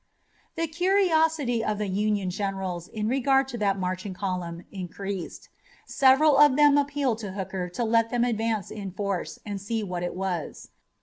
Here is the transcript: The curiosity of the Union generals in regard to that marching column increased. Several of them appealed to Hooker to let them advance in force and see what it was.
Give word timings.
The 0.55 0.65
curiosity 0.65 1.63
of 1.63 1.77
the 1.77 1.87
Union 1.87 2.31
generals 2.31 2.87
in 2.87 3.07
regard 3.07 3.47
to 3.49 3.57
that 3.59 3.77
marching 3.77 4.15
column 4.15 4.63
increased. 4.71 5.49
Several 5.85 6.39
of 6.39 6.55
them 6.55 6.75
appealed 6.75 7.19
to 7.19 7.33
Hooker 7.33 7.69
to 7.69 7.83
let 7.83 8.09
them 8.09 8.23
advance 8.23 8.71
in 8.71 8.89
force 8.93 9.37
and 9.45 9.61
see 9.61 9.83
what 9.83 10.01
it 10.01 10.15
was. 10.15 10.69